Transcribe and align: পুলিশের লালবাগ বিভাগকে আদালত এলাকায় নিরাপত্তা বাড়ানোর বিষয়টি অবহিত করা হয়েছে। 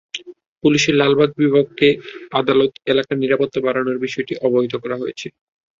পুলিশের 0.63 0.95
লালবাগ 0.97 1.29
বিভাগকে 1.37 1.87
আদালত 2.33 2.71
এলাকায় 2.91 3.19
নিরাপত্তা 3.19 3.59
বাড়ানোর 3.65 3.97
বিষয়টি 4.05 4.33
অবহিত 4.47 4.73
করা 4.83 4.95
হয়েছে। 5.01 5.27